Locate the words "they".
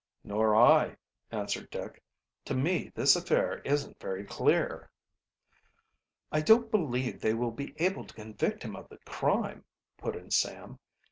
7.21-7.35